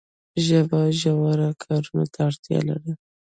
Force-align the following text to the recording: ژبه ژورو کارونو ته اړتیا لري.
ژبه 0.45 0.79
ژورو 0.99 1.49
کارونو 1.63 2.03
ته 2.13 2.19
اړتیا 2.27 2.59
لري. 2.69 2.93